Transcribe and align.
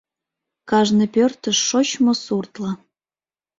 Кажне 0.69 1.05
пӧртыш 1.15 1.57
шочмо 1.67 2.13
суртла 2.23 2.71